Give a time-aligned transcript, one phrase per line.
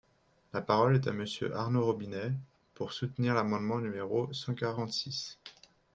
[0.51, 2.31] La parole est à Monsieur Arnaud Robinet,
[2.73, 5.37] pour soutenir l’amendement numéro cent quarante-six.